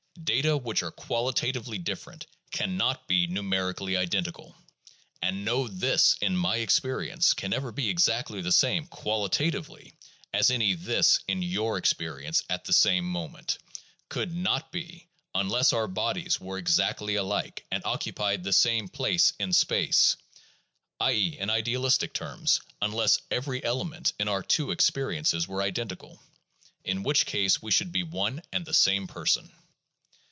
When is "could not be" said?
14.09-15.07